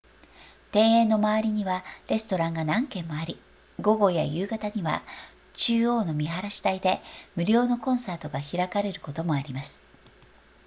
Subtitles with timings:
[0.73, 3.39] 庭園の周りにはレストランが何件もあり
[3.79, 5.03] 午後や夕方には
[5.53, 7.01] 中央の見晴台で
[7.35, 9.79] 無料のコンサートが開かれることもあります